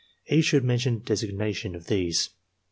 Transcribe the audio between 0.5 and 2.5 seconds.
mention designation of these.)